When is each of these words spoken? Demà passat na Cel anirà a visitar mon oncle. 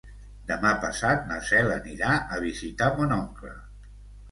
Demà 0.51 0.71
passat 0.85 1.27
na 1.33 1.37
Cel 1.51 1.69
anirà 1.77 2.17
a 2.37 2.41
visitar 2.47 2.91
mon 2.99 3.17
oncle. 3.21 3.57